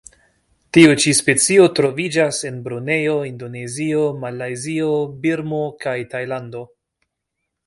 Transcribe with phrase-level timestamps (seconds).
[0.77, 4.91] Tiu ĉi specio troviĝas en Brunejo, Indonezio, Malajzio,
[5.27, 6.65] Birmo kaj Tajlando.